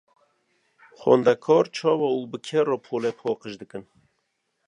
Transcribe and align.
Xwendekar 0.99 1.65
çawa 1.75 2.07
û 2.17 2.21
bi 2.31 2.37
kê 2.47 2.61
re 2.69 2.77
polê 2.85 3.11
paqij 3.19 3.53
dikin? 3.61 3.83